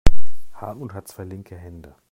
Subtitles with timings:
[0.55, 1.93] Hartmut hat zwei linke Hände.